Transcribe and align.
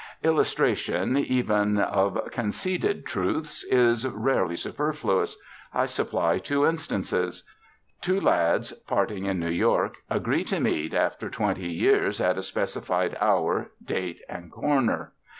Illustration, 0.23 1.15
even 1.15 1.77
of 1.79 2.31
conceded 2.31 3.05
truths, 3.05 3.63
is 3.65 4.07
rarely 4.07 4.55
superfluous. 4.55 5.37
I 5.75 5.85
supply 5.85 6.39
two 6.39 6.65
instances. 6.65 7.43
Two 8.01 8.19
lads, 8.19 8.71
parting 8.87 9.25
in 9.27 9.39
New 9.39 9.47
York, 9.51 9.93
agree 10.09 10.43
to 10.45 10.59
meet 10.59 10.95
"After 10.95 11.29
Twenty 11.29 11.71
Years" 11.71 12.19
at 12.19 12.35
a 12.35 12.41
specified 12.41 13.15
hour, 13.21 13.73
date, 13.85 14.21
and 14.27 14.51
corner. 14.51 15.11